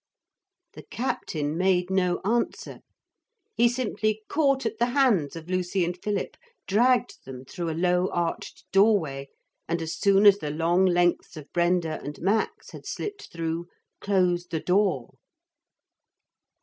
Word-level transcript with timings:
The 0.73 0.81
captain 0.81 1.55
made 1.55 1.91
no 1.91 2.21
answer. 2.25 2.79
He 3.55 3.69
simply 3.69 4.23
caught 4.29 4.65
at 4.65 4.79
the 4.79 4.87
hands 4.97 5.35
of 5.35 5.47
Lucy 5.47 5.85
and 5.85 5.95
Philip, 5.95 6.37
dragged 6.65 7.23
them 7.23 7.45
through 7.45 7.69
a 7.69 7.77
low 7.77 8.09
arched 8.11 8.65
doorway 8.71 9.29
and, 9.69 9.79
as 9.79 9.95
soon 9.95 10.25
as 10.25 10.39
the 10.39 10.49
long 10.49 10.87
lengths 10.87 11.37
of 11.37 11.53
Brenda 11.53 12.01
and 12.01 12.19
Max 12.19 12.71
had 12.71 12.87
slipped 12.87 13.31
through, 13.31 13.67
closed 14.01 14.49
the 14.49 14.59
door. 14.59 15.11